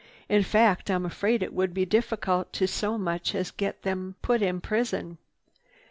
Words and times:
In 0.27 0.41
fact 0.41 0.89
I'm 0.89 1.05
afraid 1.05 1.43
it 1.43 1.53
would 1.53 1.75
be 1.75 1.85
difficult 1.85 2.51
to 2.53 2.67
so 2.67 2.97
much 2.97 3.35
as 3.35 3.51
get 3.51 3.83
them 3.83 4.15
put 4.23 4.41
in 4.41 4.59
prison. 4.59 5.19